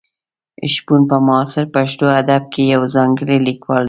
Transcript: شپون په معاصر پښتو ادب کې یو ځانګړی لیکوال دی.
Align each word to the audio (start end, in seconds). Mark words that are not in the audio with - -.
شپون 0.73 1.01
په 1.09 1.17
معاصر 1.27 1.65
پښتو 1.75 2.05
ادب 2.21 2.43
کې 2.53 2.63
یو 2.73 2.81
ځانګړی 2.95 3.37
لیکوال 3.47 3.79
دی. 3.79 3.79